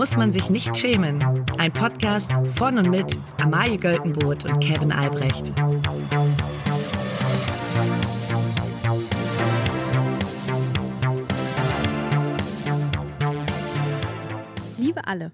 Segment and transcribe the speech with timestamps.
[0.00, 1.22] muss man sich nicht schämen.
[1.58, 5.52] Ein Podcast von und mit Amalie Göltenboot und Kevin Albrecht.
[14.78, 15.32] Liebe alle.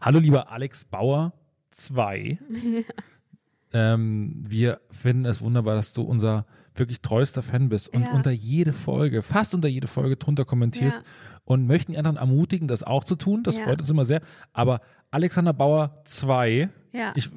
[0.00, 1.34] Hallo, lieber Alex Bauer
[1.72, 2.38] 2.
[3.74, 8.10] ähm, wir finden es wunderbar, dass du unser wirklich treuester Fan bist und Ja.
[8.12, 11.04] unter jede Folge, fast unter jede Folge drunter kommentierst Ja.
[11.44, 13.42] und möchten die anderen ermutigen, das auch zu tun.
[13.42, 13.64] Das Ja.
[13.64, 14.20] freut uns immer sehr.
[14.52, 17.12] Aber Alexander Bauer 2, Ja.
[17.16, 17.28] ich,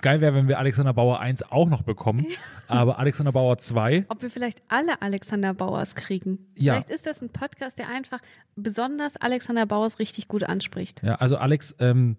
[0.00, 2.26] geil wäre, wenn wir Alexander Bauer 1 auch noch bekommen,
[2.66, 6.38] aber Alexander Bauer 2, Ob wir vielleicht alle Alexander Bauers kriegen.
[6.56, 6.72] Ja.
[6.74, 8.20] Vielleicht ist das ein Podcast, der einfach
[8.56, 11.02] besonders Alexander Bauers richtig gut anspricht.
[11.04, 12.16] ja, also Alex, ähm,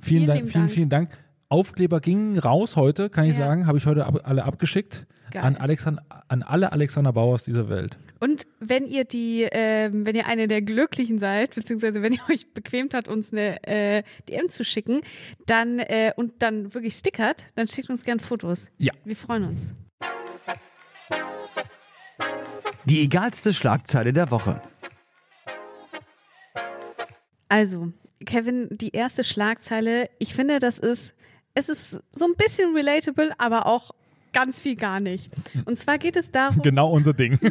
[0.00, 0.70] vielen, Vielen Dank, vielen, Dank.
[0.70, 1.18] vielen Dank.
[1.48, 5.42] Aufkleber gingen raus heute, kann ich sagen, habe ich heute ab, alle abgeschickt Geil.
[5.44, 7.96] an, Alexan an alle Alexander Bauers dieser Welt.
[8.20, 12.52] Und wenn ihr die, ähm, wenn ihr eine der Glücklichen seid, beziehungsweise wenn ihr euch
[12.52, 15.00] bequemt habt, uns eine äh, DM zu schicken,
[15.46, 18.68] dann äh, und dann wirklich stickert, dann schickt uns gern Fotos.
[18.76, 18.92] Ja.
[19.04, 19.72] Wir freuen uns.
[22.84, 24.60] Die egalste Schlagzeile der Woche.
[27.48, 27.90] Also,
[28.26, 31.14] Kevin, die erste Schlagzeile, ich finde, das ist,
[31.54, 33.92] es ist so ein bisschen relatable, aber auch
[34.32, 35.30] ganz viel gar nicht.
[35.64, 37.38] Und zwar geht es darum, Genau unser Ding.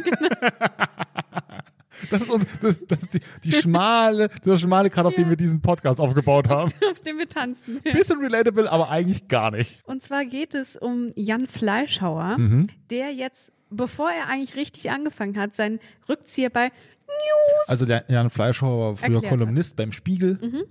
[2.10, 5.36] Das ist, uns, das, das ist die, die schmale, das schmale Grad, auf dem wir
[5.36, 6.72] diesen Podcast aufgebaut haben.
[6.90, 7.80] auf dem wir tanzen.
[7.82, 9.76] Bisschen relatable, aber eigentlich gar nicht.
[9.84, 12.68] Und zwar geht es um Jan Fleischhauer, Mhm.
[12.90, 16.68] der jetzt, bevor er eigentlich richtig angefangen hat, seinen Rückzieher bei
[17.06, 17.68] News.
[17.68, 19.30] Also der Jan Fleischhauer war früher Erklärt hat.
[19.32, 19.38] Mhm.
[19.44, 20.66] Kolumnist beim Spiegel.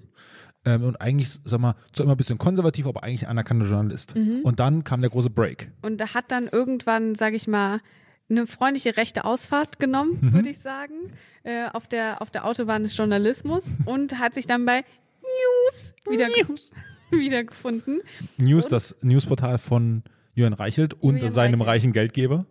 [0.65, 4.15] Ähm, und eigentlich, sag mal, zwar immer ein bisschen konservativ, aber eigentlich anerkannter Journalist.
[4.15, 4.41] Mhm.
[4.43, 5.71] Und dann kam der große Break.
[5.81, 7.79] Und da hat dann irgendwann, sage ich mal,
[8.29, 10.33] eine freundliche rechte Ausfahrt genommen, Mhm.
[10.33, 10.93] würde ich sagen,
[11.43, 14.83] äh, auf, der, auf der Autobahn des Journalismus und hat sich dann bei
[15.21, 16.27] News wieder
[17.11, 18.01] wiedergefunden.
[18.37, 21.67] News, das Newsportal von Jürgen Reichelt und Julian seinem Reichelt.
[21.67, 22.45] reichen Geldgeber.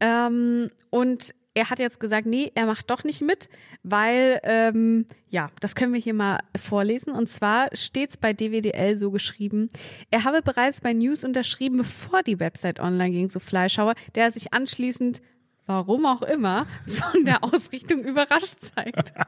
[0.00, 3.48] Ähm, und er hat jetzt gesagt, nee, er macht doch nicht mit,
[3.82, 7.12] weil, ähm, ja, das können wir hier mal vorlesen.
[7.12, 9.70] Und zwar steht's bei DWDL so geschrieben,
[10.10, 14.52] er habe bereits bei News unterschrieben, bevor die Website online ging, so Fleischhauer, der sich
[14.52, 15.22] anschließend,
[15.64, 19.12] warum auch immer, von der Ausrichtung überrascht zeigt.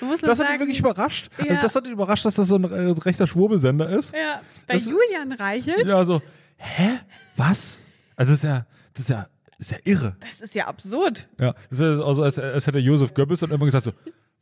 [0.00, 1.30] Das hat sagen, ihn wirklich überrascht.
[1.38, 1.50] Ja.
[1.50, 4.12] Also das hat ihn überrascht, dass das so ein äh, rechter Schwurbelsender ist.
[4.14, 6.20] Ja, bei Das- Julian Reichelt, Ja, so,
[6.56, 6.98] hä?
[7.36, 7.80] Was?
[8.16, 9.28] Also das ist ja, das ist ja,
[9.58, 10.16] das ist ja irre.
[10.20, 11.28] das ist ja absurd.
[11.38, 13.92] Ja, das ist also, als, als hätte Josef Goebbels dann immer gesagt so,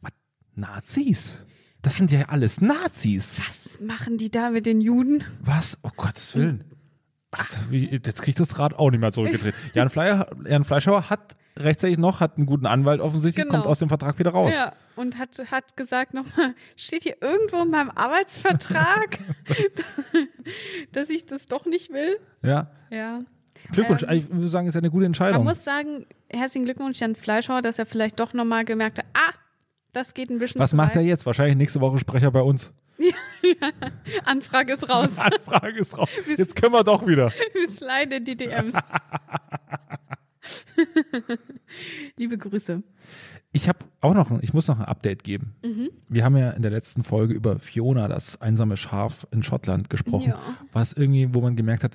[0.00, 0.12] was,
[0.54, 1.42] Nazis?
[1.82, 3.38] Das sind ja alles Nazis.
[3.46, 5.22] Was machen die da mit den Juden?
[5.40, 5.78] Was?
[5.82, 6.64] Oh Gottes Willen.
[7.30, 9.54] Ach, wie, jetzt kriegt das Rad auch nicht mehr zurückgedreht.
[9.74, 13.56] Jan, Fleier, Jan Fleischhauer hat rechtzeitig noch, hat einen guten Anwalt offensichtlich, Genau.
[13.58, 14.52] kommt aus dem Vertrag wieder raus.
[14.54, 19.18] Ja, und hat, hat gesagt nochmal, steht hier irgendwo in meinem Arbeitsvertrag,
[20.92, 22.18] dass ich das doch nicht will.
[22.42, 22.70] Ja.
[22.90, 23.20] Ja.
[23.72, 25.44] Glückwunsch, Ähm, ich würde sagen, ist ja eine gute Man Entscheidung.
[25.44, 29.32] muss sagen, herzlichen Glückwunsch Jan Fleischhauer, dass er vielleicht doch nochmal gemerkt hat, ah,
[29.92, 30.96] das geht ein bisschen Was macht weit.
[30.96, 31.24] er jetzt?
[31.26, 32.72] Wahrscheinlich nächste Woche Sprecher bei uns.
[34.24, 35.18] Anfrage ist raus.
[35.18, 36.08] Anfrage ist raus.
[36.36, 37.32] Jetzt können wir doch wieder.
[37.54, 38.74] Wir sliden in die DMs.
[42.16, 42.82] Liebe Grüße.
[43.52, 45.54] Ich habe auch noch, ein, ich muss noch ein Update geben.
[45.64, 45.90] Mhm.
[46.08, 50.30] Wir haben ja in der letzten Folge über Fiona, das einsame Schaf in Schottland, gesprochen,
[50.30, 50.38] Ja.
[50.72, 51.94] was irgendwie, wo man gemerkt hat,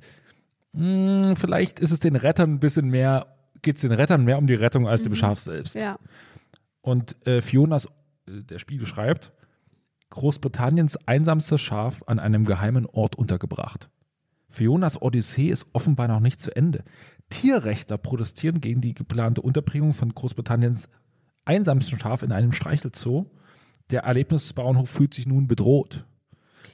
[0.74, 3.28] mh, vielleicht ist es den Rettern ein bisschen mehr,
[3.62, 5.76] geht es den Rettern mehr um die Rettung als dem Schaf selbst.
[5.76, 5.82] Mhm.
[5.82, 6.00] Ja.
[6.82, 7.86] Und äh, Fionas,
[8.28, 9.32] äh, der Spiegel schreibt,
[10.12, 13.90] Großbritanniens einsamstes Schaf an einem geheimen Ort untergebracht.
[14.50, 16.84] Fionas Odyssee ist offenbar noch nicht zu Ende.
[17.30, 20.90] Tierrechtler protestieren gegen die geplante Unterbringung von Großbritanniens
[21.46, 23.28] einsamsten Schaf in einem Streichelzoo.
[23.92, 26.06] Der Erlebnisbauernhof fühlt sich nun bedroht.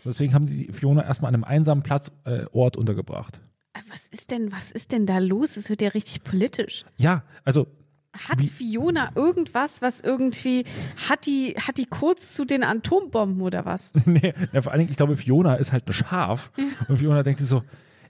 [0.05, 3.41] Deswegen haben die Fiona erstmal an einem einsamen Platz, äh, Ort untergebracht.
[3.75, 5.57] Äh, Was ist denn, was ist denn da los?
[5.57, 6.85] Es wird ja richtig politisch.
[6.97, 7.67] Ja, also
[8.13, 10.63] Hat Fiona irgendwas, was irgendwie,
[11.09, 13.91] hat die, hat die kurz zu den Atombomben oder was?
[14.05, 16.51] nee, ja, vor allen Dingen, ich glaube, Fiona ist halt ein Schaf.
[16.87, 17.63] Und Fiona denkt sich so,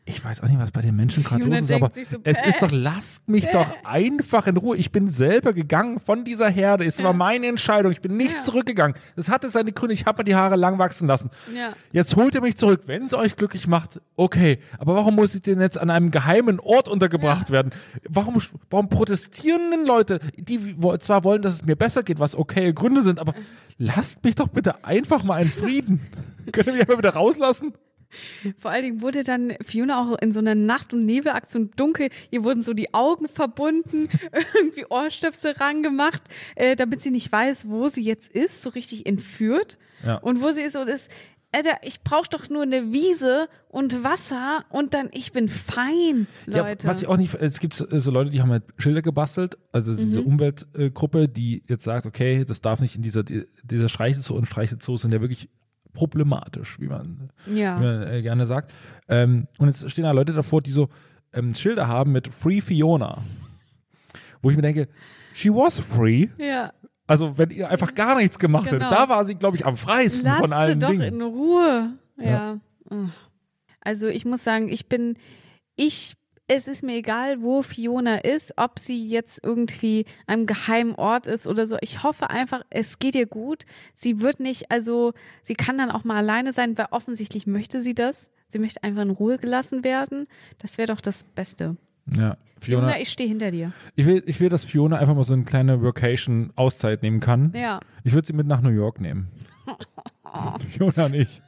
[0.08, 2.62] ich weiß auch nicht, was bei den Menschen gerade los ist, aber so, es ist
[2.62, 4.78] doch, lasst mich doch einfach in Ruhe.
[4.78, 6.86] Ich bin selber gegangen von dieser Herde.
[6.86, 7.92] Es war meine Entscheidung.
[7.92, 8.44] Ich bin nicht Ja.
[8.44, 8.96] zurückgegangen.
[9.16, 9.96] Das hatte seine Gründe.
[9.96, 11.32] Ich habe mir die Haare lang wachsen lassen.
[11.56, 11.74] Ja.
[11.92, 12.84] Jetzt holt ihr mich zurück.
[12.86, 14.60] Wenn es euch glücklich macht, okay.
[14.78, 17.72] Aber warum muss ich denn jetzt an einem geheimen Ort untergebracht werden?
[18.08, 22.72] Warum, warum protestieren denn Leute, die zwar wollen, dass es mir besser geht, was okay
[22.74, 23.34] Gründe sind, aber
[23.80, 26.00] lasst mich doch bitte einfach mal in Frieden.
[26.52, 27.74] Könnt ihr mich einfach wieder rauslassen?
[28.58, 32.10] Vor allen Dingen wurde dann Fiona auch in so einer Nacht- und Nebelaktion dunkel.
[32.32, 34.10] Ihr wurden so die Augen verbunden,
[34.56, 36.24] irgendwie Ohrstöpsel rangemacht,
[36.56, 39.78] äh, damit sie nicht weiß, wo sie jetzt ist, so richtig entführt.
[40.06, 40.16] Ja.
[40.18, 41.12] Und wo sie ist und ist,
[41.52, 46.86] Alter, ich brauche doch nur eine Wiese und Wasser und dann ich bin fein, Leute.
[46.86, 49.58] Ja, was ich auch nicht, es gibt so so Leute, die haben halt Schilder gebastelt,
[49.72, 50.28] also diese Mhm.
[50.28, 55.14] Umweltgruppe, die jetzt sagt, okay, das darf nicht in dieser, dieser Streichelzoo und Streichelzoos sind
[55.14, 55.48] ja wirklich
[55.96, 57.80] problematisch, wie man, Ja.
[57.80, 58.72] wie man äh, gerne sagt.
[59.10, 60.90] Ähm, und jetzt stehen da Leute davor, die so
[61.34, 63.18] ähm, Schilder haben mit Free Fiona.
[64.44, 64.88] Wo ich mir denke,
[65.34, 66.28] she was free.
[66.38, 66.72] ja.
[67.08, 68.84] Also wenn ihr einfach gar nichts gemacht Genau.
[68.86, 71.02] hättet, da war sie, glaube ich, am freisten Lass von allen sie doch Dingen.
[71.16, 71.90] in Ruhe.
[72.18, 72.60] Ja.
[72.90, 73.10] Ugh.
[73.82, 75.16] Also ich muss sagen, ich bin,
[75.76, 76.16] ich,
[76.48, 81.28] es ist mir egal, wo Fiona ist, ob sie jetzt irgendwie an einem geheimen Ort
[81.28, 81.78] ist oder so.
[81.82, 83.66] Ich hoffe einfach, es geht ihr gut.
[83.94, 87.96] Sie wird nicht, also sie kann dann auch mal alleine sein, weil offensichtlich möchte sie
[87.96, 88.30] das.
[88.48, 90.28] Sie möchte einfach in Ruhe gelassen werden.
[90.60, 91.78] Das wäre doch das Beste.
[92.12, 93.72] Ja, Fiona, Fiona, ich stehe hinter dir.
[93.96, 97.52] ich will, ich will, dass Fiona einfach mal so eine kleine Workation-Auszeit nehmen kann.
[97.56, 97.80] Ja.
[98.04, 99.30] Ich würde sie mit nach New York nehmen.
[100.70, 101.42] Fiona nicht.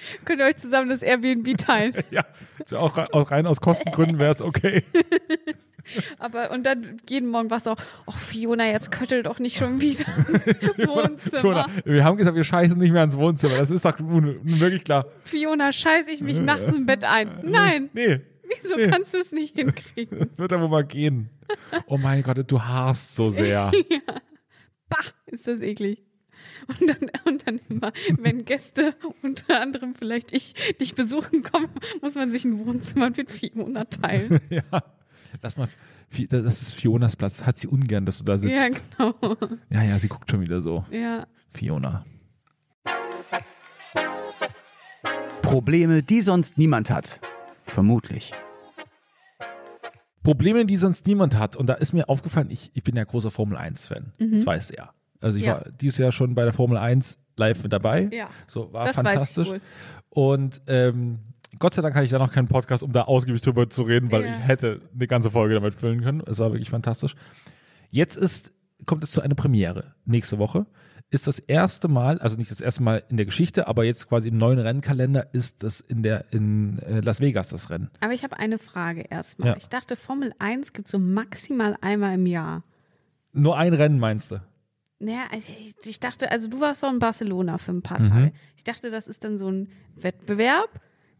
[0.24, 1.94] Könnt ihr euch zusammen das Airbnb teilen?
[2.10, 2.24] Ja,
[2.64, 4.82] so auch, auch rein aus Kostengründen wäre es okay.
[6.18, 9.80] Aber und dann jeden Morgen war es auch, oh Fiona, jetzt köttel doch nicht schon
[9.80, 10.46] wieder ins
[10.86, 11.40] Wohnzimmer.
[11.40, 13.56] Fiona, wir haben gesagt, wir scheißen nicht mehr ins Wohnzimmer.
[13.56, 15.06] Das ist doch nun, nun wirklich klar.
[15.24, 17.40] Fiona, scheiße ich mich nachts im Bett ein.
[17.42, 18.20] Nein, Nee,
[18.60, 20.30] wieso kannst du es nicht hinkriegen?
[20.36, 21.30] wird aber mal gehen.
[21.86, 23.72] Oh mein Gott, du hast so sehr.
[24.88, 24.96] Bah,
[25.26, 26.02] ist das eklig.
[26.68, 31.70] Und dann, und dann immer, wenn Gäste, unter anderem vielleicht ich, dich besuchen kommen,
[32.02, 34.40] muss man sich ein Wohnzimmer mit Fiona teilen.
[34.50, 34.62] Ja.
[35.42, 35.68] Lass mal,
[36.30, 37.44] das ist Fionas Platz.
[37.44, 38.54] Hat sie ungern, dass du da sitzt.
[38.54, 39.36] Ja, genau.
[39.68, 40.86] Ja, ja, sie guckt schon wieder so.
[40.90, 41.26] Ja.
[41.48, 42.06] Fiona.
[45.42, 47.20] Probleme, die sonst niemand hat.
[47.64, 48.32] Vermutlich.
[50.22, 51.56] Probleme, die sonst niemand hat.
[51.56, 54.12] Und da ist mir aufgefallen, ich, ich bin ja großer Formel 1-Fan.
[54.18, 54.92] Das weißt du ja.
[55.20, 55.54] Also ich Ja.
[55.54, 58.08] war dieses Jahr schon bei der Formel 1 live mit dabei.
[58.12, 58.28] Ja.
[58.46, 59.48] So, war Das fantastisch.
[59.48, 59.60] wohl.
[60.10, 61.18] Und ähm,
[61.58, 64.10] Gott sei Dank hatte ich da noch keinen Podcast, um da ausgiebig drüber zu reden,
[64.12, 64.32] weil Ja.
[64.32, 66.22] ich hätte eine ganze Folge damit füllen können.
[66.26, 67.14] Es war wirklich fantastisch.
[67.90, 68.52] Jetzt ist,
[68.86, 69.94] kommt es zu einer Premiere.
[70.04, 70.66] Nächste Woche
[71.10, 74.28] ist das erste Mal, also nicht das erste Mal in der Geschichte, aber jetzt quasi
[74.28, 77.88] im neuen Rennkalender ist das in der in äh, Las Vegas das Rennen.
[78.00, 79.48] Aber ich habe eine Frage erstmal.
[79.50, 79.56] Ja.
[79.56, 82.62] Ich dachte, Formel 1 gibt es so maximal einmal im Jahr.
[83.32, 84.40] Nur ein Rennen meinst du?
[85.00, 88.08] Naja, ich- ich dachte, also du warst doch in Barcelona für ein paar Mhm.
[88.10, 88.32] Tage.
[88.56, 90.68] Ich dachte, das ist dann so ein Wettbewerb,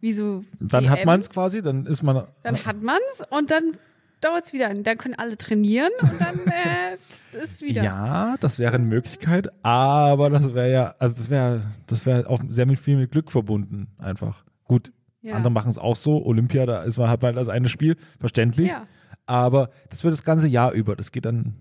[0.00, 1.06] wie so Dann hat WM.
[1.06, 2.25] man es quasi, dann ist man.
[2.42, 3.72] Dann hat man's und dann
[4.20, 4.75] dauert es wieder.
[4.75, 6.96] Dann können alle trainieren und dann äh,
[7.44, 7.84] ist wieder.
[7.84, 12.40] Ja, das wäre eine Möglichkeit, aber das wäre ja, also das wäre, das wäre auch
[12.48, 14.44] sehr mit viel mit Glück verbunden, einfach.
[14.64, 14.92] Gut,
[15.22, 15.34] Ja.
[15.34, 16.25] andere machen es auch so.
[16.26, 18.69] Olympia, da ist man, hat man das eine Spiel, verständlich.
[18.69, 18.86] Ja.
[19.26, 20.96] Aber das wird das ganze Jahr über.
[20.96, 21.54] Das geht dann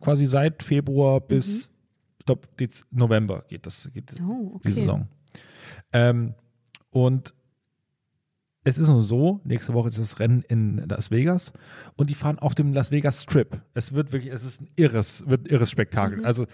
[0.00, 1.70] quasi seit Februar bis,
[2.18, 2.48] ich glaube,
[2.90, 4.30] November geht das, geht Mhm.
[4.30, 4.68] Oh, okay.
[4.68, 5.08] die Saison.
[5.92, 6.34] Ähm,
[6.90, 7.34] und
[8.62, 11.52] es ist nur so, nächste Woche ist das Rennen in Las Vegas
[11.96, 13.62] und die fahren auf dem Las Vegas Strip.
[13.74, 16.18] Es wird wirklich, es ist ein irres, wird ein irres Spektakel.
[16.18, 16.24] Mhm.
[16.24, 16.46] Also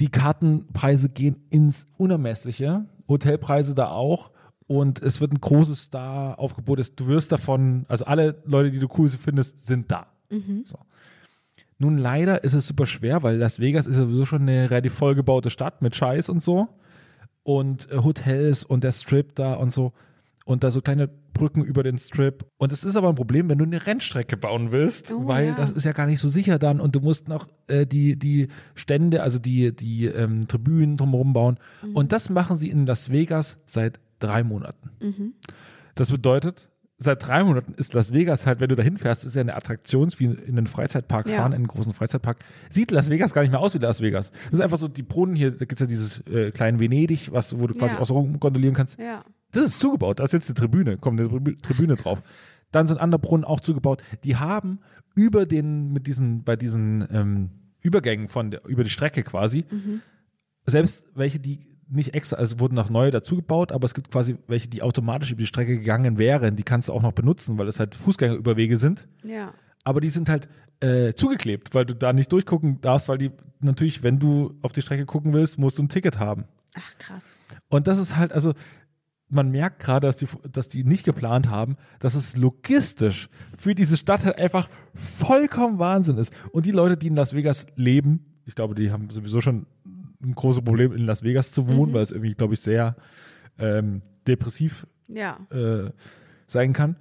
[0.00, 4.30] die Kartenpreise gehen ins Unermessliche, Hotelpreise da auch
[4.66, 6.80] und es wird ein großes Star-Aufgebot.
[6.96, 10.06] Du wirst davon, also alle Leute, die du cool findest, sind da.
[10.64, 10.78] So.
[11.78, 15.50] Nun leider ist es super schwer, weil Las Vegas ist sowieso schon eine relativ vollgebaute
[15.50, 16.68] Stadt mit Scheiß und so
[17.42, 19.92] und äh, Hotels und der Strip da und so
[20.46, 22.44] und da so kleine Brücken über den Strip.
[22.58, 25.54] Und es ist aber ein Problem, wenn du eine Rennstrecke bauen willst, Oh, weil ja.
[25.54, 28.48] das ist ja gar nicht so sicher dann und du musst noch äh, die, die
[28.74, 31.58] Stände, also die, die ähm, Tribünen drumherum bauen.
[31.94, 35.34] Und das machen sie in Las Vegas seit drei Monaten.
[35.94, 39.40] Das bedeutet, seit drei Monaten ist Las Vegas halt, wenn du da hinfährst, ist ja
[39.42, 41.36] eine Attraktion, wie in einen Freizeitpark Ja.
[41.38, 42.38] fahren, in einen großen Freizeitpark.
[42.70, 44.30] Sieht Las Vegas gar nicht mehr aus wie Las Vegas.
[44.30, 47.58] Das ist einfach so die Brunnen hier, da gibt's ja dieses äh, kleine Venedig, was,
[47.58, 48.04] wo du quasi Ja.
[48.04, 48.98] so rumgondolieren kannst.
[48.98, 49.24] Ja.
[49.52, 52.22] Das ist zugebaut, da ist jetzt eine Tribüne, kommt eine Tribü- Tribüne drauf.
[52.72, 54.02] Dann sind andere Brunnen auch zugebaut.
[54.24, 54.80] Die haben
[55.14, 59.64] über den, mit diesen, bei diesen ähm, Übergängen von der, über die Strecke quasi,
[60.66, 64.68] selbst welche, die nicht extra, also wurden noch neue dazugebaut, aber es gibt quasi welche,
[64.68, 67.78] die automatisch über die Strecke gegangen wären, die kannst du auch noch benutzen, weil es
[67.78, 69.06] halt Fußgängerüberwege sind.
[69.22, 69.52] Ja.
[69.84, 70.48] Aber die sind halt
[70.80, 73.30] äh, zugeklebt, weil du da nicht durchgucken darfst, weil die
[73.60, 76.44] natürlich, wenn du auf die Strecke gucken willst, musst du ein Ticket haben.
[76.74, 77.38] Ach, krass.
[77.68, 78.54] Und das ist halt, also
[79.28, 83.96] man merkt gerade, dass die, dass die nicht geplant haben, dass es logistisch für diese
[83.96, 86.32] Stadt halt einfach vollkommen Wahnsinn ist.
[86.52, 89.66] Und die Leute, die in Las Vegas leben, ich glaube, die haben sowieso schon
[90.24, 92.96] ein großes Problem, in Las Vegas zu wohnen, weil es irgendwie, glaube ich, sehr
[93.58, 95.38] ähm, depressiv Ja.
[95.50, 95.90] äh,
[96.46, 96.96] sein kann.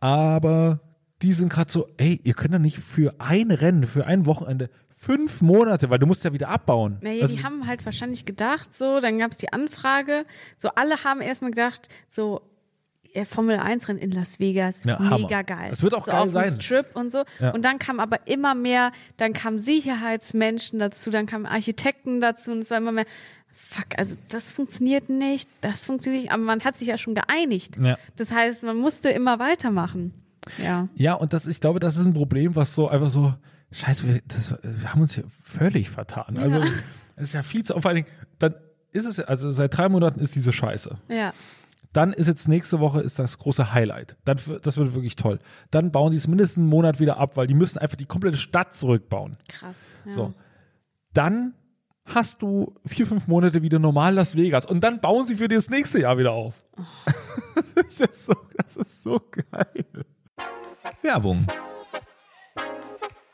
[0.00, 0.80] Aber
[1.22, 4.70] die sind gerade so, ey, ihr könnt doch nicht für ein Rennen, für ein Wochenende
[4.90, 6.98] fünf Monate, weil du musst ja wieder abbauen.
[7.02, 10.24] Naja, Also- die haben halt wahrscheinlich gedacht, so, dann gab es die Anfrage,
[10.56, 12.40] so alle haben erstmal gedacht, so,
[13.24, 15.44] Formel 1 Rennen in Las Vegas, Ja, mega Hammer.
[15.44, 15.70] geil.
[15.70, 16.60] Das wird auch so geil auf sein.
[16.60, 17.22] Strip und so.
[17.38, 17.50] Ja.
[17.52, 22.58] Und dann kam aber immer mehr, dann kamen Sicherheitsmenschen dazu, dann kamen Architekten dazu und
[22.58, 23.06] es war immer mehr,
[23.52, 27.76] fuck, also das funktioniert nicht, das funktioniert nicht, aber man hat sich ja schon geeinigt.
[27.80, 27.96] Ja.
[28.16, 30.12] Das heißt, man musste immer weitermachen.
[30.62, 30.88] Ja.
[30.94, 33.32] Ja, und das, ich glaube, das ist ein Problem, was so einfach so,
[33.72, 36.36] scheiße, wir, das, wir haben uns hier völlig vertan.
[36.36, 36.62] Also,
[37.16, 38.54] es ist ja viel zu, vor allen Dingen, dann
[38.92, 40.98] ist es, also seit drei Monaten ist diese Scheiße.
[41.08, 41.32] Ja.
[41.94, 44.16] Dann ist jetzt nächste Woche ist das große Highlight.
[44.24, 45.38] Dann, das wird wirklich toll.
[45.70, 48.36] Dann bauen die es mindestens einen Monat wieder ab, weil die müssen einfach die komplette
[48.36, 49.36] Stadt zurückbauen.
[49.48, 49.86] Krass.
[50.04, 50.12] Ja.
[50.12, 50.34] So.
[51.12, 51.54] Dann
[52.04, 55.70] hast du vier, fünf Monate wieder normal Las Vegas und dann bauen sie für das
[55.70, 56.64] nächste Jahr wieder auf.
[57.76, 60.04] das, ist so, das ist so geil.
[61.00, 61.46] Werbung.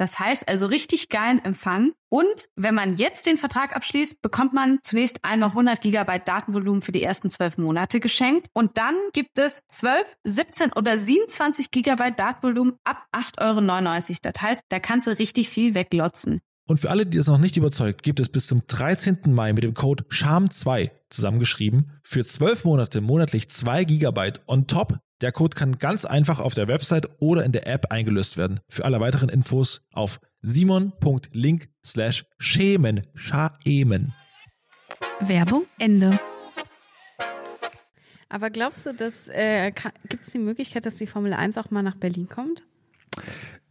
[0.00, 1.92] Das heißt also richtig geilen Empfang.
[2.08, 6.90] Und wenn man jetzt den Vertrag abschließt, bekommt man zunächst einmal 100 Gigabyte Datenvolumen für
[6.90, 8.46] die ersten zwölf Monate geschenkt.
[8.54, 14.18] Und dann gibt es 12, 17 oder 27 Gigabyte Datenvolumen ab 8,99 Euro.
[14.22, 16.40] Das heißt, da kannst du richtig viel weglotzen.
[16.70, 19.34] Und für alle, die das noch nicht überzeugt, gibt es bis zum 13.
[19.34, 25.00] Mai mit dem Code SHAM2 zusammengeschrieben für 12 Monate monatlich 2 Gigabyte on top.
[25.20, 28.60] Der Code kann ganz einfach auf der Website oder in der App eingelöst werden.
[28.68, 33.04] Für alle weiteren Infos auf simon.link slash schämen.
[33.16, 34.14] Schaemen.
[35.18, 36.20] Werbung Ende.
[38.28, 39.72] Aber glaubst du, dass äh,
[40.08, 42.62] gibt es die Möglichkeit, dass die Formel 1 auch mal nach Berlin kommt?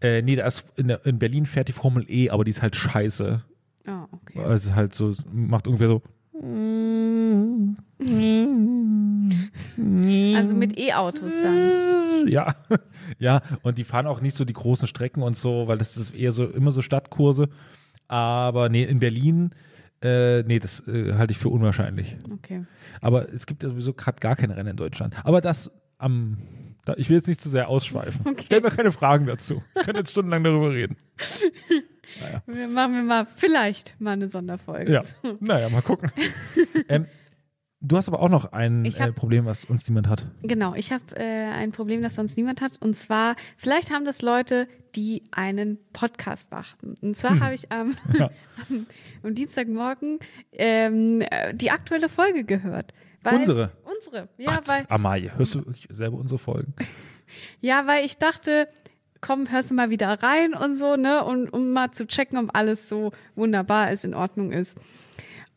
[0.01, 2.61] Äh, nee, da ist in, der, in Berlin fährt die Formel E, aber die ist
[2.61, 3.43] halt scheiße.
[3.87, 4.39] Oh, okay.
[4.39, 6.01] Also halt so, es macht ungefähr so.
[10.35, 12.27] Also mit E-Autos dann.
[12.27, 12.55] Ja,
[13.19, 16.15] ja, und die fahren auch nicht so die großen Strecken und so, weil das ist
[16.15, 17.49] eher so immer so Stadtkurse.
[18.07, 19.51] Aber nee, in Berlin,
[20.01, 22.17] äh, nee, das äh, halte ich für unwahrscheinlich.
[22.31, 22.65] Okay.
[23.01, 25.13] Aber es gibt ja sowieso gerade gar keine Rennen in Deutschland.
[25.23, 26.37] Aber das am,
[26.97, 28.21] ich will jetzt nicht zu sehr ausschweifen.
[28.25, 28.43] Okay.
[28.45, 29.61] Stell mir keine Fragen dazu.
[29.73, 30.97] Wir können jetzt stundenlang darüber reden.
[32.47, 34.91] Wir machen wir mal vielleicht mal eine Sonderfolge.
[34.91, 35.01] Ja,
[35.41, 36.11] naja, mal gucken.
[36.89, 37.05] ähm,
[37.81, 40.25] du hast aber auch noch ein äh, hab- Problem, was uns niemand hat.
[40.41, 42.81] Genau, ich habe äh, ein Problem, das sonst niemand hat.
[42.81, 46.95] Und zwar, vielleicht haben das Leute, die einen Podcast machen.
[47.01, 48.31] Und zwar habe ich am, Ja.
[48.69, 48.87] am,
[49.21, 50.17] am Dienstagmorgen
[50.51, 52.93] ähm, äh, die aktuelle Folge gehört.
[53.23, 53.71] Weil, Unsere?
[53.83, 56.73] Unsere, ja, weil, Amalie, hörst du selber unsere Folgen?
[57.59, 58.69] ja, weil ich dachte,
[59.21, 61.23] komm, hörst du mal wieder rein und so, ne?
[61.25, 64.79] Und um mal zu checken, ob alles so wunderbar ist, in Ordnung ist.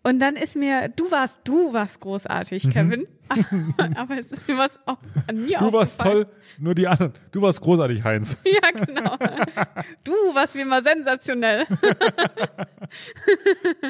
[0.05, 3.07] Und dann ist mir, du warst, du warst großartig, Kevin.
[3.29, 3.45] Aber,
[3.97, 5.67] aber es ist mir was auch an mir Mhm.
[5.67, 6.27] Du warst toll,
[6.59, 7.13] nur die anderen.
[7.31, 8.37] Du warst großartig, Heinz.
[8.45, 9.17] Ja, genau.
[10.03, 11.67] Du warst wie immer sensationell.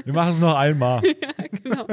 [0.05, 1.01] Wir machen es noch einmal.
[1.63, 1.87] genau.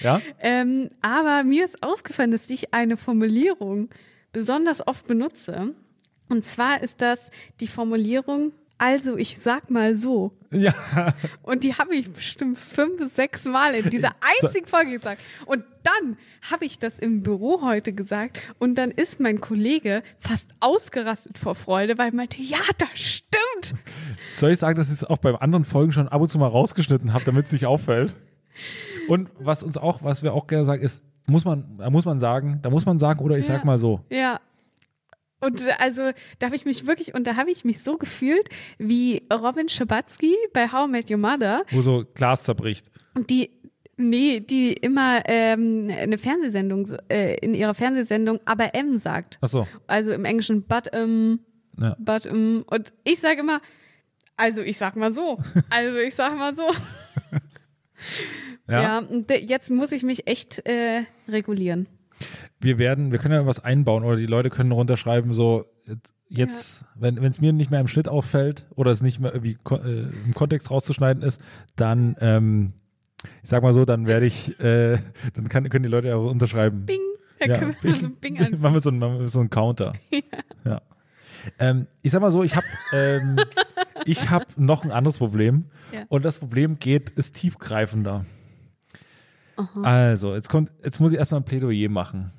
[0.00, 0.20] Ja?
[0.40, 3.88] Ähm, aber mir ist aufgefallen, dass ich eine Formulierung
[4.32, 5.74] besonders oft benutze.
[6.28, 10.32] Und zwar ist das die Formulierung, also ich sag mal so.
[10.50, 10.74] Ja.
[11.42, 14.10] Und die habe ich bestimmt fünf bis sechs Mal in dieser
[14.42, 15.22] einzigen Folge gesagt.
[15.46, 16.18] Und dann
[16.50, 18.42] habe ich das im Büro heute gesagt.
[18.58, 23.80] Und dann ist mein Kollege fast ausgerastet vor Freude, weil er meinte, ja, das stimmt.
[24.34, 26.48] Soll ich sagen, dass ich es auch beim anderen Folgen schon ab und zu mal
[26.48, 28.14] rausgeschnitten habe, damit es nicht auffällt?
[29.08, 32.18] Und was uns auch, was wir auch gerne sagen, ist, muss man, da muss man
[32.20, 33.54] sagen, da muss man sagen, oder ich Ja.
[33.56, 34.00] sag mal so.
[34.10, 34.40] Ja.
[35.40, 38.48] Und also, da habe ich mich wirklich, und da habe ich mich so gefühlt
[38.78, 42.86] wie Robin Schabatsky bei How I Met Your Mother, Wo so Glas zerbricht.
[43.28, 43.50] die,
[43.98, 49.38] nee, die immer ähm, eine Fernsehsendung, äh, in ihrer Fernsehsendung aber M sagt.
[49.42, 49.66] Ach so.
[49.86, 51.40] Also im Englischen but ähm,
[51.78, 51.94] Ja.
[51.98, 52.64] but ähm.
[52.70, 53.60] Und ich sage immer,
[54.38, 55.38] also ich sag mal so.
[55.70, 56.62] Also ich sag mal so.
[58.68, 59.00] Ja.
[59.00, 61.86] Ja, jetzt muss ich mich echt äh, regulieren.
[62.60, 65.66] wir werden, wir können ja was einbauen oder die Leute können runterschreiben, so
[66.28, 70.00] jetzt, wenn es mir nicht mehr im Schnitt auffällt oder es nicht mehr irgendwie äh,
[70.24, 71.40] im Kontext rauszuschneiden ist,
[71.76, 72.72] dann, ähm,
[73.42, 74.98] ich sag mal so, dann werde ich, äh,
[75.34, 76.84] dann kann, können die Leute ja auch unterschreiben.
[76.86, 76.98] Bing.
[77.38, 78.50] Da Ja, können wir mal so ein Bing an.
[78.60, 79.92] machen wir so einen, machen wir so einen Counter.
[80.64, 80.80] Ja.
[81.60, 83.36] Ähm, ich sag mal so, ich habe ähm,
[84.06, 86.04] ich hab noch ein anderes Problem Ja.
[86.08, 88.24] und das Problem geht, ist tiefgreifender.
[89.82, 92.30] Also, jetzt kommt, jetzt muss ich erstmal ein Plädoyer machen.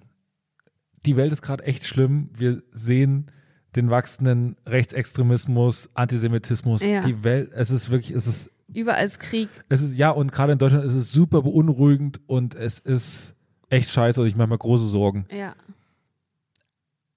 [1.06, 2.30] Die Welt ist gerade echt schlimm.
[2.36, 3.32] Wir sehen
[3.76, 6.84] den wachsenden Rechtsextremismus, Antisemitismus.
[6.84, 7.02] Ja.
[7.02, 9.50] Die Welt, es ist wirklich, es ist Überall ist Krieg.
[9.70, 13.34] es ist, ja, und gerade in Deutschland ist es super beunruhigend und es ist
[13.70, 15.26] echt scheiße und ich mache mir große Sorgen.
[15.32, 15.56] Ja.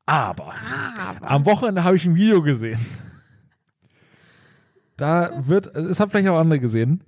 [0.06, 0.52] Aber,
[1.22, 2.78] am Wochenende habe ich ein Video gesehen.
[5.00, 7.02] Da wird, es haben vielleicht auch andere gesehen.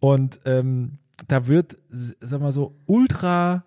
[0.00, 0.98] Und ähm,
[1.28, 3.64] da wird, sag mal so, ultra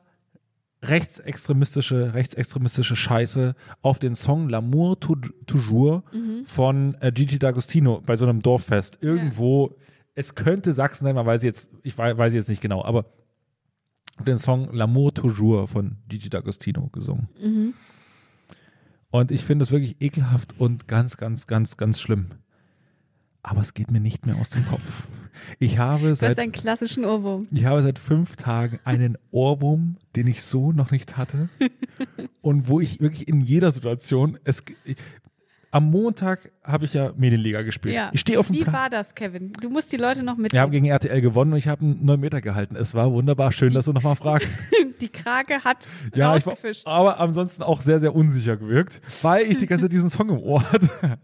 [0.83, 5.15] rechtsextremistische, rechtsextremistische Scheiße auf den Song L'amour tou-
[5.47, 6.03] toujours
[6.45, 8.99] von äh, Gigi D'Agostino bei so einem Dorffest.
[9.01, 9.75] Irgendwo,
[10.13, 13.05] es könnte Sachsen sein, man weiß jetzt, ich weiß, weiß jetzt nicht genau, aber
[14.25, 17.27] den Song L'amour toujours von Gigi D'Agostino gesungen.
[19.09, 22.27] Und ich finde es wirklich ekelhaft und ganz, ganz, ganz, ganz schlimm.
[23.49, 25.07] Aber es geht mir nicht mehr aus dem Kopf.
[25.59, 27.43] Ich habe Das seit ist ein klassischen Ohrwurm.
[27.51, 31.47] ich habe seit fünf Tagen einen Ohrwurm, den ich so noch nicht hatte.
[32.41, 34.97] Und wo ich wirklich in jeder Situation, es, ich,
[35.71, 37.93] am Montag habe ich ja Medienliga gespielt.
[37.95, 38.09] Ja.
[38.13, 38.73] Ich stehe auf dem Wie Platz.
[38.73, 39.51] war das, Kevin?
[39.61, 42.19] Du musst die Leute noch Wir haben gegen RTL gewonnen und ich habe einen 9
[42.19, 42.75] Meter gehalten.
[42.75, 43.51] Es war wunderbar.
[43.53, 44.57] Schön, dass du nochmal fragst.
[45.01, 46.87] Die Krake hat Ja, ich war, rausgefischt.
[46.87, 50.39] aber ansonsten auch sehr, sehr unsicher gewirkt, weil ich die ganze Zeit diesen Song im
[50.39, 51.19] Ohr hatte.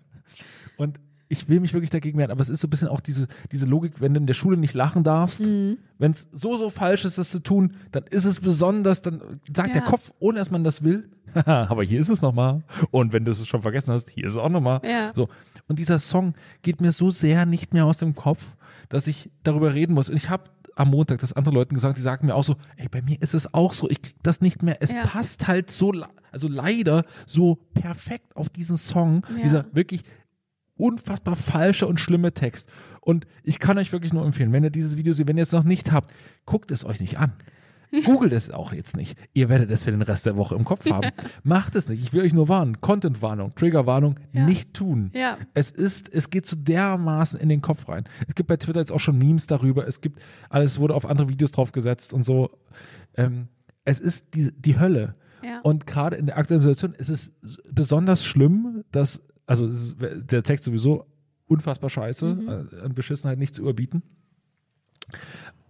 [0.77, 0.99] Und
[1.33, 3.65] ich will mich wirklich dagegen wehren, aber es ist so ein bisschen auch diese, diese
[3.65, 5.77] Logik, wenn du in der Schule nicht lachen darfst, Mhm.
[5.99, 9.21] wenn es so, so falsch ist, das zu tun, dann ist es besonders, dann
[9.55, 9.73] sagt Ja.
[9.73, 11.09] der Kopf, ohne dass man das will,
[11.45, 12.63] aber hier ist es nochmal.
[12.91, 14.79] Und wenn du es schon vergessen hast, hier ist es auch nochmal.
[14.83, 15.11] Ja.
[15.15, 15.27] So.
[15.67, 18.55] Und dieser Song geht mir so sehr nicht mehr aus dem Kopf,
[18.89, 20.09] dass ich darüber reden muss.
[20.09, 20.43] Und ich habe
[20.75, 23.33] am Montag das andere Leuten gesagt, die sagen mir auch so, ey, bei mir ist
[23.35, 24.77] es auch so, ich krieg das nicht mehr.
[24.81, 25.03] Es Ja.
[25.05, 25.93] passt halt so,
[26.31, 29.43] also leider so perfekt auf diesen Song, Ja.
[29.43, 30.03] dieser wirklich
[30.77, 32.69] unfassbar falsche und schlimme Text.
[33.01, 35.51] Und ich kann euch wirklich nur empfehlen, wenn ihr dieses Video seht, wenn ihr es
[35.51, 36.11] noch nicht habt,
[36.45, 37.33] guckt es euch nicht an.
[38.05, 39.15] Googelt es auch jetzt nicht.
[39.33, 41.11] Ihr werdet es für den Rest der Woche im Kopf haben.
[41.43, 42.01] Macht es nicht.
[42.01, 42.81] Ich will euch nur warnen.
[42.81, 44.45] Content-Warnung, Trigger-Warnung, Ja.
[44.45, 45.11] nicht tun.
[45.13, 45.37] Ja.
[45.53, 48.05] Es ist, es geht so dermaßen in den Kopf rein.
[48.27, 49.87] Es gibt bei Twitter jetzt auch schon Memes darüber.
[49.87, 52.49] Es gibt alles, wurde auf andere Videos draufgesetzt und so.
[53.15, 53.47] Ähm,
[53.85, 55.13] es ist die, die Hölle.
[55.43, 55.59] Ja.
[55.61, 57.31] Und gerade in der aktuellen Situation ist es
[57.71, 61.05] besonders schlimm, dass, also ist, der Text sowieso
[61.47, 62.47] unfassbar scheiße, Mhm.
[62.47, 64.01] äh, an Beschissenheit nicht zu überbieten.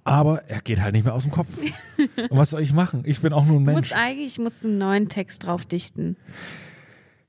[0.05, 1.57] Aber er geht halt nicht mehr aus dem Kopf.
[1.97, 3.03] Und was soll ich machen?
[3.05, 3.81] Ich bin auch nur ein Mensch.
[3.81, 6.17] musst eigentlich musst du einen neuen Text drauf dichten.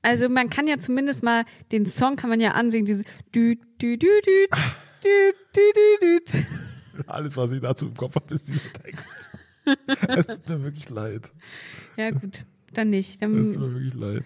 [0.01, 3.03] Also man kann ja zumindest mal, den Song kann man ja ansingen, diese
[3.33, 4.47] dü, dü, dü, dü,
[5.03, 5.61] dü, dü,
[6.01, 6.43] dü, dü.
[7.07, 9.03] Alles, was ich dazu im Kopf habe, ist dieser Text.
[10.07, 11.31] es tut mir wirklich leid.
[11.97, 13.13] Ja gut, dann nicht.
[13.13, 14.23] Es tut Dann, mir wirklich leid.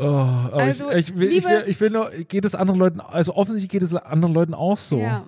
[0.00, 3.34] Oh, Also, ich, ich, will, ich, will, ich will nur, geht es anderen Leuten, also
[3.34, 4.98] offensichtlich geht es anderen Leuten auch so.
[4.98, 5.26] ja.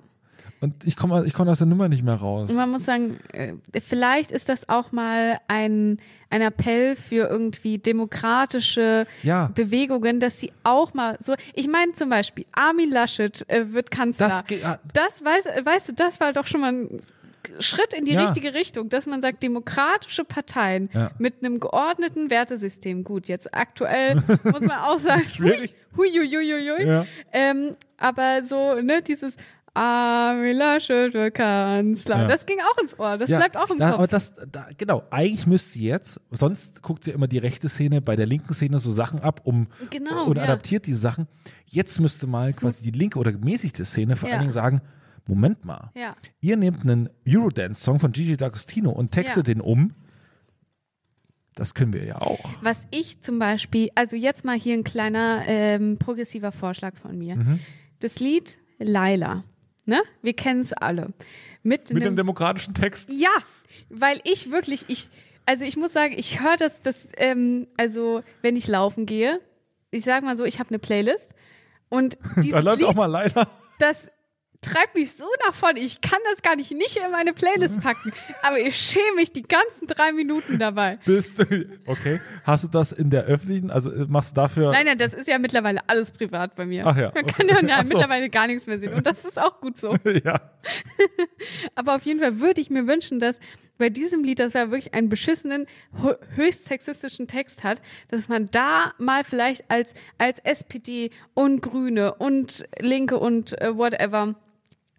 [0.61, 2.49] Und ich komme ich komm aus der Nummer nicht mehr raus.
[2.49, 5.97] Und man muss sagen, äh, vielleicht ist das auch mal ein,
[6.29, 9.51] ein Appell für irgendwie demokratische Ja.
[9.53, 14.29] Bewegungen, dass sie auch mal so, ich meine zum Beispiel, Armin Laschet äh, wird Kanzler.
[14.47, 14.79] Das ja.
[14.93, 17.01] das weiß, weißt du, das war doch schon mal ein
[17.59, 18.23] Schritt in die Ja.
[18.23, 21.11] richtige Richtung, dass man sagt, demokratische Parteien Ja.
[21.17, 23.03] mit einem geordneten Wertesystem.
[23.03, 25.73] Gut, jetzt aktuell muss man auch sagen, Schwierig.
[25.97, 26.87] hui, hui, hui, hui, hui.
[26.87, 27.05] Ja.
[27.31, 29.37] Ähm, aber so, ne, dieses
[29.75, 32.21] Armin Laschet wird Kanzler.
[32.21, 32.27] Ja.
[32.27, 33.17] Das ging auch ins Ohr.
[33.17, 33.97] Das Ja, bleibt auch im da, Kopf.
[33.97, 38.15] Aber das, da, genau, eigentlich müsste jetzt, sonst guckt ja immer die rechte Szene bei
[38.15, 40.49] der linken Szene so Sachen ab, um Genau, oder ja.
[40.49, 41.27] adaptiert diese Sachen.
[41.65, 44.81] Jetzt müsste mal quasi die linke oder gemäßigte Szene vor allen Dingen sagen,
[45.25, 46.15] Moment mal, Ja.
[46.41, 49.53] ihr nehmt einen Eurodance-Song von Gigi D'Agostino und textet Ja.
[49.53, 49.93] den um.
[51.55, 52.49] Das können wir ja auch.
[52.61, 57.35] Was ich zum Beispiel, also jetzt mal hier ein kleiner ähm, progressiver Vorschlag von mir.
[57.35, 57.59] Mhm.
[57.99, 59.43] Das Lied Laila,
[59.85, 60.01] ne?
[60.23, 61.13] Wir kennen es alle.
[61.61, 63.09] Mit, Mit einem einem, demokratischen Text.
[63.13, 63.29] ja,
[63.89, 65.09] weil ich wirklich, ich,
[65.45, 69.39] also ich muss sagen, ich höre das, das, ähm, also wenn ich laufen gehe,
[69.91, 71.35] ich sag mal so, ich habe eine Playlist
[71.87, 73.47] und Da dieses läuft Lied, auch mal leider.
[73.79, 74.09] das
[74.63, 75.79] treibt mich so nach vorne.
[75.79, 79.43] Ich kann das gar nicht nicht in meine Playlist packen, aber ich schäme mich die
[79.43, 80.97] ganzen drei Minuten dabei.
[81.05, 82.19] Bist du, okay.
[82.43, 84.71] Hast du das in der öffentlichen, also äh, machst du dafür.
[84.71, 86.85] Nein, nein, das ist ja mittlerweile alles privat bei mir.
[86.87, 87.33] Ach ja, Man okay.
[87.37, 87.89] kann ja, ja so.
[87.93, 88.93] mittlerweile gar nichts mehr sehen.
[88.93, 89.95] Und das ist auch gut so.
[90.23, 90.41] ja.
[91.75, 93.39] Aber auf jeden Fall würde ich mir wünschen, dass
[93.77, 95.65] bei diesem Lied, das ja wirklich einen beschissenen,
[96.01, 102.13] hö- höchst sexistischen Text hat, dass man da mal vielleicht als, als SPD und Grüne
[102.15, 104.35] und Linke und äh, whatever,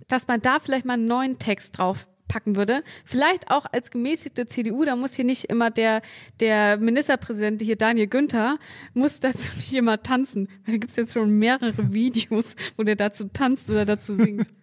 [0.09, 2.83] dass man da vielleicht mal einen neuen Text drauf packen würde.
[3.05, 6.03] Vielleicht auch als gemäßigte CDU, da muss hier nicht immer der,
[6.40, 8.59] der Ministerpräsident hier Daniel Günther,
[8.95, 10.49] muss dazu nicht immer tanzen.
[10.67, 14.49] Da gibt's jetzt schon mehrere Videos, wo der dazu tanzt oder dazu singt.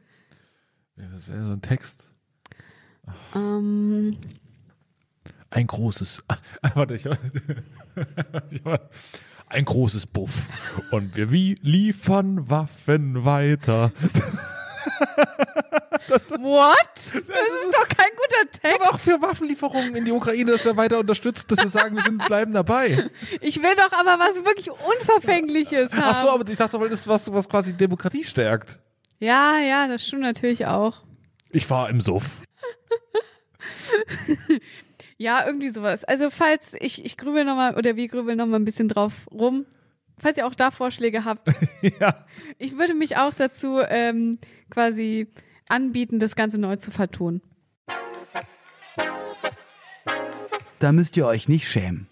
[0.97, 2.09] Ja, Das wäre so ein Text.
[3.33, 4.17] ähm,
[5.49, 6.23] Ein großes.
[6.75, 8.61] Warte, ich, ich
[9.47, 10.49] ein großes Buff.
[10.91, 13.91] Und wir wie liefern Waffen weiter.
[16.39, 16.77] what?
[16.93, 18.81] Das ist doch kein guter Text.
[18.81, 22.03] Aber auch für Waffenlieferungen in die Ukraine, dass wir weiter unterstützt, dass wir sagen, wir
[22.03, 23.09] sind, bleiben dabei.
[23.39, 26.03] Ich will doch aber was wirklich Unverfängliches haben.
[26.05, 28.79] Ach so, aber ich dachte, weil das ist was, was quasi Demokratie stärkt.
[29.19, 31.03] Ja, ja, das stimmt natürlich auch.
[31.49, 32.41] Ich war im Suff.
[35.21, 36.03] Ja, irgendwie sowas.
[36.03, 39.67] Also falls ich, ich grübel nochmal oder wir grübeln nochmal ein bisschen drauf rum.
[40.17, 41.47] Falls ihr auch da Vorschläge habt.
[41.99, 42.25] Ja.
[42.57, 44.39] Ich würde mich auch dazu ähm,
[44.71, 45.27] quasi
[45.69, 47.41] anbieten, das Ganze neu zu vertonen.
[50.79, 52.07] Da müsst ihr euch nicht schämen.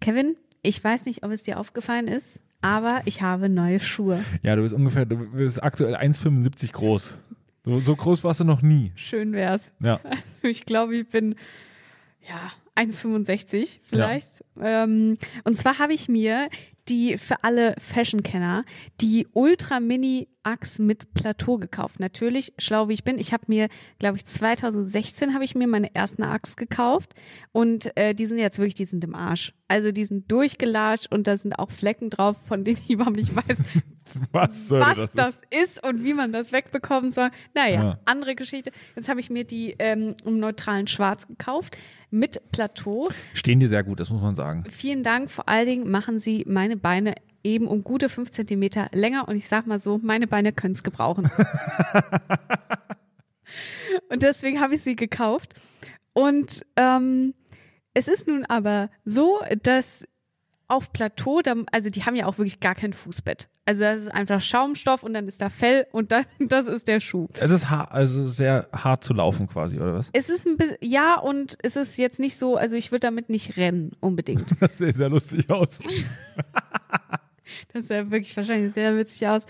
[0.00, 4.24] Kevin, ich weiß nicht, ob es dir aufgefallen ist, aber ich habe neue Schuhe.
[4.42, 7.18] Ja, du bist ungefähr, du bist aktuell 1,75 groß.
[7.64, 8.92] So, so groß warst du noch nie.
[8.96, 9.72] Schön wär's.
[9.80, 10.00] Ja.
[10.04, 11.36] Also ich glaube, ich bin
[12.26, 14.44] ja 1,65 vielleicht.
[14.60, 16.48] Ähm, und zwar habe ich mir
[16.88, 18.64] die für alle Fashion-Kenner
[19.00, 22.00] die Ultra Mini Axe mit Plateau gekauft.
[22.00, 25.94] Natürlich, schlau wie ich bin, ich habe mir, glaube ich, 2016 habe ich mir meine
[25.94, 27.14] ersten Axe gekauft
[27.52, 29.52] und äh, die sind jetzt wirklich, die sind im Arsch.
[29.68, 33.34] Also die sind durchgelatscht und da sind auch Flecken drauf, von denen ich überhaupt nicht
[33.36, 33.58] weiß,
[34.32, 35.12] Was was das?
[35.12, 35.62] das, ist?
[35.78, 37.30] ist und wie man das wegbekommen soll.
[37.54, 37.98] Naja, Ja.
[38.06, 38.70] andere Geschichte.
[38.96, 41.76] Jetzt habe ich mir die ähm, im neutralen Schwarz gekauft
[42.10, 43.08] mit Plateau.
[43.34, 44.64] Stehen dir sehr gut, das muss man sagen.
[44.70, 45.30] Vielen Dank.
[45.30, 49.48] Vor allen Dingen machen sie meine Beine eben um gute fünf Zentimeter länger und ich
[49.48, 51.30] sag mal so, meine Beine können es gebrauchen.
[54.10, 55.54] und deswegen habe ich sie gekauft.
[56.12, 57.34] Und ähm,
[57.94, 60.06] es ist nun aber so, dass
[60.68, 63.48] auf Plateau, da, also die haben ja auch wirklich gar kein Fußbett.
[63.64, 67.00] Also das ist einfach Schaumstoff und dann ist da Fell und dann das ist der
[67.00, 67.28] Schuh.
[67.40, 70.10] Es ist also sehr hart zu laufen quasi, oder was?
[70.12, 73.30] Es ist ein bisschen, ja, und es ist jetzt nicht so, also ich würde damit
[73.30, 74.46] nicht rennen unbedingt.
[74.60, 75.78] Das sieht sehr lustig aus.
[77.72, 79.46] Das sah wirklich wahrscheinlich sehr witzig aus.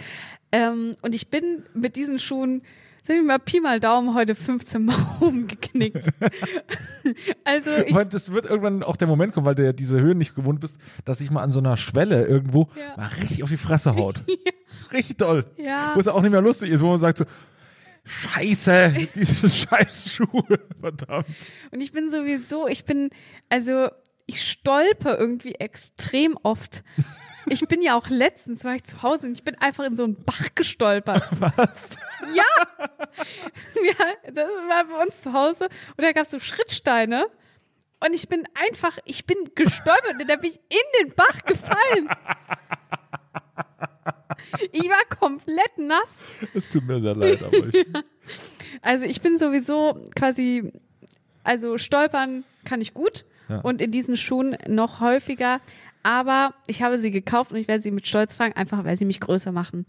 [0.52, 2.62] Ähm, und ich bin mit diesen Schuhen,
[3.08, 6.10] sagen wir mal, Pi mal Daumen, heute 15 Mal umgeknickt.
[7.44, 10.18] also ich, Weil das wird irgendwann auch der Moment kommen, weil du ja diese Höhen
[10.18, 12.96] nicht gewohnt bist, dass sich mal an so einer Schwelle irgendwo Ja.
[12.96, 14.22] mal richtig auf die Fresse haut.
[14.92, 15.44] Richtig doll.
[15.58, 15.90] Ja.
[15.94, 17.24] Wo es auch nicht mehr lustig ist, wo man sagt so,
[18.04, 21.26] Scheiße, diese scheiß Schuhe, verdammt.
[21.72, 23.10] und ich bin sowieso, ich bin,
[23.50, 23.88] also
[24.26, 26.84] ich stolper irgendwie extrem oft.
[27.50, 30.04] Ich bin ja auch letztens, war ich zu Hause und ich bin einfach in so
[30.04, 31.24] einen Bach gestolpert.
[31.40, 31.98] Was?
[32.34, 32.44] Ja,
[33.84, 35.64] ja das war bei uns zu Hause
[35.96, 37.26] und da gab es so Schrittsteine
[38.04, 42.08] und ich bin einfach, ich bin gestolpert und da bin ich in den Bach gefallen.
[44.72, 46.28] Ich war komplett nass.
[46.54, 47.86] Es tut mir sehr leid, aber ich,
[48.82, 50.72] Also ich bin sowieso quasi,
[51.44, 53.60] also stolpern kann ich gut Ja.
[53.60, 55.60] und in diesen Schuhen noch häufiger.
[56.02, 59.04] Aber ich habe sie gekauft und ich werde sie mit Stolz tragen, einfach weil sie
[59.04, 59.86] mich größer machen.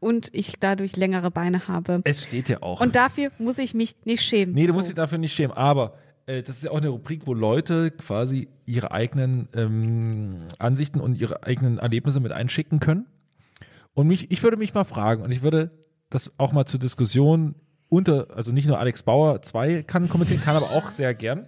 [0.00, 2.00] Und ich dadurch längere Beine habe.
[2.04, 2.80] es steht ja auch.
[2.80, 4.54] Und dafür muss ich mich nicht schämen.
[4.54, 4.78] Nee, du So.
[4.78, 5.56] musst dich dafür nicht schämen.
[5.56, 5.94] Aber
[6.26, 11.20] äh, das ist ja auch eine Rubrik, wo Leute quasi ihre eigenen ähm, Ansichten und
[11.20, 13.06] ihre eigenen Erlebnisse mit einschicken können.
[13.94, 15.70] Und mich, ich würde mich mal fragen, und ich würde
[16.10, 17.54] das auch mal zur Diskussion
[17.88, 21.46] unter, also nicht nur Alex Bauer 2 kann kommentieren, kann aber auch sehr gern.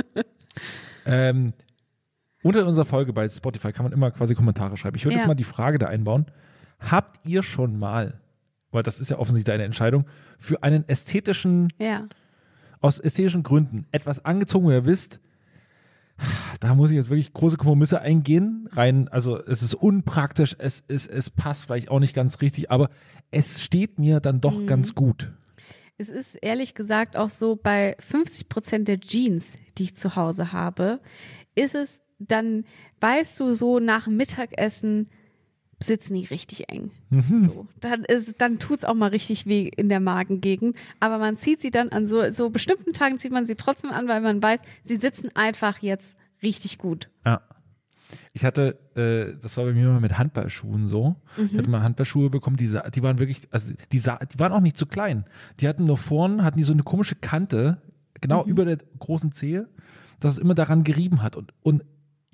[1.06, 1.52] ähm,
[2.42, 4.96] unter unserer Folge bei Spotify kann man immer quasi Kommentare schreiben.
[4.96, 5.20] Ich würde Ja.
[5.20, 6.26] jetzt mal die Frage da einbauen.
[6.78, 8.20] Habt ihr schon mal,
[8.70, 10.06] weil das ist ja offensichtlich deine Entscheidung,
[10.38, 12.06] für einen ästhetischen Ja.
[12.80, 15.20] aus ästhetischen Gründen etwas angezogen, wo ihr wisst,
[16.60, 21.06] da muss ich jetzt wirklich große Kompromisse eingehen, rein, also es ist unpraktisch, es, es,
[21.06, 22.90] es passt vielleicht auch nicht ganz richtig, aber
[23.30, 25.32] es steht mir dann doch ganz gut.
[25.96, 30.52] Es ist ehrlich gesagt auch so, bei 50 Prozent der Jeans, die ich zu Hause
[30.52, 31.00] habe,
[31.54, 32.64] ist es dann,
[33.00, 35.08] weißt du, so nach dem Mittagessen
[35.82, 36.90] sitzen die richtig eng.
[37.10, 40.76] So, dann ist, dann tut's auch mal richtig weh in der Magengegend.
[41.00, 44.06] Aber man zieht sie dann an so, so bestimmten Tagen zieht man sie trotzdem an,
[44.06, 47.08] weil man weiß, sie sitzen einfach jetzt richtig gut.
[47.24, 47.40] Ja.
[48.32, 51.16] Ich hatte, äh, das war bei mir immer mit Handballschuhen so.
[51.36, 54.76] Ich hatte mal Handballschuhe bekommen, die, die waren wirklich, also die, die waren auch nicht
[54.76, 55.24] zu klein.
[55.60, 57.80] Die hatten nur vorn, hatten die so eine komische Kante,
[58.20, 59.68] genau über der großen Zehe,
[60.18, 61.36] dass es immer daran gerieben hat.
[61.36, 61.84] Und, und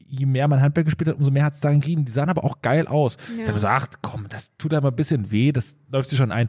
[0.09, 2.05] je mehr man Handball gespielt hat, umso mehr hat es daran gerieben.
[2.05, 3.17] Die sahen aber auch geil aus.
[3.37, 3.43] Ja.
[3.45, 6.33] Da habe ich ach komm, das tut aber ein bisschen weh, das läuft sich schon
[6.33, 6.49] ein.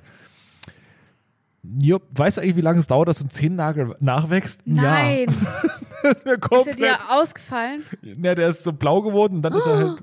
[1.64, 4.62] Jupp, weißt du eigentlich, wie lange es dauert, dass so ein Zehennagel nachwächst?
[4.66, 5.70] Nein, Ja,
[6.04, 6.80] das ist mir ist er komplett.
[6.80, 7.84] dir ausgefallen?
[8.02, 10.00] Ja, der ist so blau geworden und dann ist er halt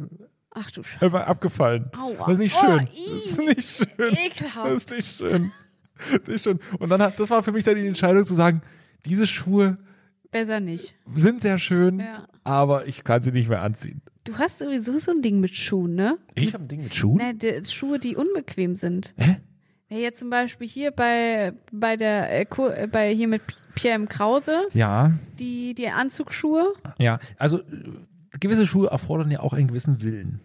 [0.56, 1.04] Ach du Scheiße.
[1.06, 1.90] einfach abgefallen.
[1.98, 2.26] Aua.
[2.26, 2.86] Das ist nicht Oh, schön.
[2.92, 3.06] ih.
[3.14, 4.14] das ist nicht schön.
[4.16, 4.66] Ekelhaft.
[4.66, 5.52] Das ist nicht schön.
[6.10, 6.60] Das ist nicht schön.
[6.78, 8.60] Und dann hat, das war für mich dann die Entscheidung zu sagen,
[9.06, 9.76] diese Schuhe
[10.34, 10.96] Besser nicht.
[11.14, 12.26] sind sehr schön, Ja.
[12.42, 14.02] aber ich kann sie nicht mehr anziehen.
[14.24, 16.18] Du hast sowieso so ein Ding mit Schuhen, ne?
[16.34, 17.18] Ich habe ein Ding mit Schuhen.
[17.18, 19.14] Ne, die, Schuhe, die unbequem sind.
[19.16, 19.36] Hä?
[19.90, 22.46] Ja, jetzt zum Beispiel hier bei, bei der, äh,
[22.82, 23.42] äh, bei hier mit
[23.76, 24.08] Pierre M.
[24.08, 26.72] Krause, Ja, die, die Anzugsschuhe.
[26.98, 27.18] ja.
[27.38, 27.64] Also äh,
[28.40, 30.40] gewisse Schuhe erfordern ja auch einen gewissen Willen.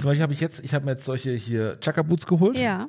[0.00, 2.56] Zum Beispiel habe ich jetzt, ich habe mir jetzt solche hier Chaka Boots geholt.
[2.56, 2.88] Ja.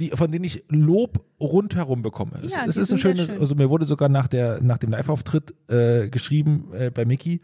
[0.00, 2.32] Die, von denen ich Lob rundherum bekomme.
[2.44, 3.38] Es, Ja, es ist eine schöne, schön.
[3.40, 7.40] also mir wurde sogar nach der, nach dem Live-Auftritt äh, geschrieben äh, bei Mickey,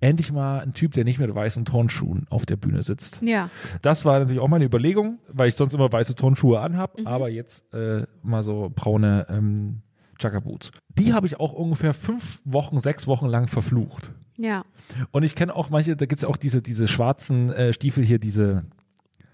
[0.00, 3.20] endlich mal ein Typ, der nicht mit weißen Turnschuhen auf der Bühne sitzt.
[3.22, 3.50] Ja.
[3.82, 7.06] Das war natürlich auch meine Überlegung, weil ich sonst immer weiße Turnschuhe anhab, Mhm.
[7.06, 9.82] aber jetzt äh, mal so braune ähm,
[10.18, 10.70] Chaka Boots.
[10.98, 14.10] Die habe ich auch ungefähr fünf Wochen, sechs Wochen lang verflucht.
[14.38, 14.64] Ja.
[15.10, 18.18] Und ich kenne auch manche, da gibt es auch diese, diese schwarzen äh, Stiefel hier,
[18.18, 18.64] diese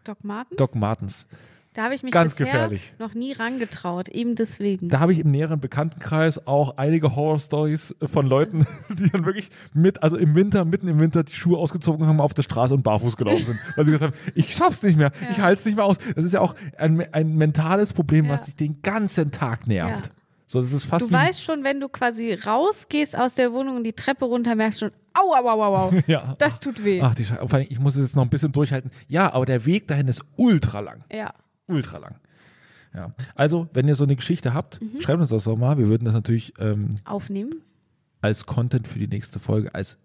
[0.03, 0.57] Doc Martens?
[0.59, 1.29] Doc Martens.
[1.77, 2.95] Da habe ich mich ganz gefährlich.
[2.99, 4.89] noch nie rangetraut, eben deswegen.
[4.89, 10.03] Da habe ich im näheren Bekanntenkreis auch einige Horror-Stories von Leuten, die dann wirklich mit,
[10.03, 13.19] also im Winter, mitten im Winter die Schuhe ausgezogen haben, auf der Straße und barfuß
[13.19, 13.59] gelaufen sind.
[13.77, 15.99] Weil sie gesagt haben, ich schaff's nicht mehr, ich halte es nicht mehr aus.
[16.15, 18.45] Das ist ja auch ein, ein mentales Problem, was Ja.
[18.47, 20.07] dich den ganzen Tag nervt.
[20.07, 20.13] Ja.
[20.47, 23.85] So, das ist fast Du weißt schon, wenn du quasi rausgehst aus der Wohnung und
[23.85, 25.93] die Treppe runter, merkst du schon, au, au, au, au, au.
[26.07, 26.37] ja.
[26.39, 27.03] Das tut weh.
[27.03, 27.47] Ach, die Scheiße.
[27.49, 28.91] Vor allem, ich muss es jetzt noch ein bisschen durchhalten.
[29.09, 31.05] Ja, aber der Weg dahin ist ultra lang.
[31.13, 31.35] Ja.
[31.69, 32.17] Ultra lang.
[32.95, 33.13] Ja.
[33.35, 35.01] Also, wenn ihr so eine Geschichte habt, Mhm.
[35.01, 35.77] schreibt uns das doch mal.
[35.79, 37.63] Wir würden das natürlich ähm, Aufnehmen.
[38.23, 39.99] als Content für die nächste Folge, als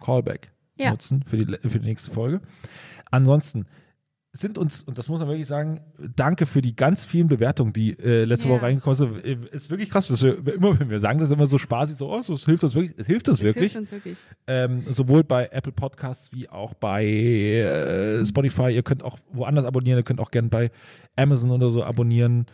[0.00, 0.90] Callback Ja.
[0.90, 2.40] nutzen für die, für die nächste Folge.
[3.10, 3.66] Ansonsten
[4.36, 5.80] sind uns, und das muss man wirklich sagen,
[6.16, 8.54] danke für die ganz vielen Bewertungen, die äh, letzte Ja.
[8.54, 9.24] Woche reingekommen sind.
[9.24, 10.08] Äh, Ist wirklich krass.
[10.08, 12.64] Dass wir, immer, wenn wir sagen das immer so spaßig, so, oh, so, es hilft
[12.64, 12.94] uns wirklich.
[12.98, 13.72] Es hilft uns Das wirklich.
[13.72, 14.18] hilft uns wirklich.
[14.48, 18.70] Ähm, sowohl bei Apple Podcasts wie auch bei äh, Spotify.
[18.74, 19.98] Ihr könnt auch woanders abonnieren.
[19.98, 20.70] Ihr könnt auch gerne bei
[21.16, 22.46] Amazon oder so abonnieren.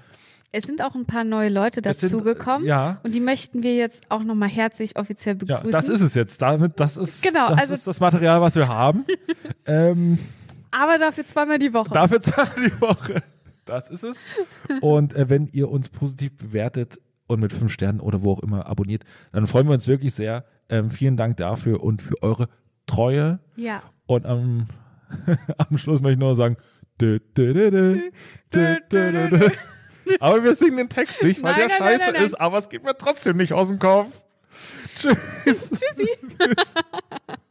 [0.52, 2.66] Es sind auch ein paar neue Leute Es dazugekommen.
[2.66, 2.98] Ja.
[3.04, 5.70] Und die möchten wir jetzt auch nochmal herzlich offiziell Ja, begrüßen.
[5.70, 6.42] das ist es jetzt.
[6.42, 9.04] Damit, das ist, Genau, das, also- ist das Material, was wir haben.
[9.66, 10.18] ähm,
[10.70, 11.90] aber dafür zweimal die Woche.
[11.92, 13.22] Dafür zweimal die Woche.
[13.64, 14.26] Das ist es.
[14.80, 18.66] Und äh, wenn ihr uns positiv bewertet und mit fünf Sternen oder wo auch immer
[18.66, 20.44] abonniert, dann freuen wir uns wirklich sehr.
[20.68, 22.48] Ähm, vielen Dank dafür und für eure
[22.86, 23.40] Treue.
[23.56, 23.82] Ja.
[24.06, 24.66] Und am,
[25.58, 26.56] am Schluss möchte ich nur sagen.
[27.00, 28.10] Dü, dü,
[28.52, 29.50] dü,
[30.18, 32.68] aber wir singen den Text nicht, weil nein, der nein, scheiße nein, ist, aber es
[32.68, 34.22] geht mir trotzdem nicht aus dem Kopf.
[34.96, 35.70] Tschüss.
[35.70, 36.08] Tschüssi.
[36.38, 36.74] Tschüss.